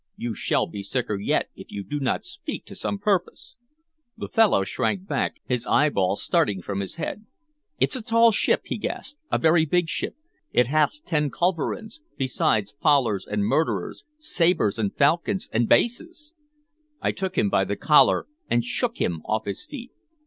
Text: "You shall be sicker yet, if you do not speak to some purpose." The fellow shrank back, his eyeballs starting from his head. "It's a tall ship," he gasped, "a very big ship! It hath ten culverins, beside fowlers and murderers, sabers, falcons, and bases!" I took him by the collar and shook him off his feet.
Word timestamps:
"You 0.17 0.33
shall 0.33 0.65
be 0.65 0.81
sicker 0.81 1.19
yet, 1.19 1.49
if 1.55 1.71
you 1.71 1.83
do 1.83 1.99
not 1.99 2.25
speak 2.25 2.65
to 2.65 2.75
some 2.75 2.97
purpose." 2.97 3.55
The 4.17 4.29
fellow 4.29 4.63
shrank 4.63 5.05
back, 5.05 5.35
his 5.45 5.67
eyeballs 5.67 6.23
starting 6.23 6.63
from 6.63 6.79
his 6.79 6.95
head. 6.95 7.27
"It's 7.79 7.95
a 7.95 8.01
tall 8.01 8.31
ship," 8.31 8.61
he 8.63 8.79
gasped, 8.79 9.19
"a 9.31 9.37
very 9.37 9.63
big 9.67 9.89
ship! 9.89 10.15
It 10.53 10.65
hath 10.65 11.05
ten 11.05 11.29
culverins, 11.29 12.01
beside 12.17 12.67
fowlers 12.81 13.27
and 13.27 13.45
murderers, 13.45 14.03
sabers, 14.17 14.79
falcons, 14.97 15.47
and 15.53 15.69
bases!" 15.69 16.33
I 16.99 17.11
took 17.11 17.37
him 17.37 17.51
by 17.51 17.63
the 17.63 17.75
collar 17.75 18.25
and 18.49 18.65
shook 18.65 18.97
him 18.99 19.21
off 19.25 19.45
his 19.45 19.67
feet. 19.67 19.91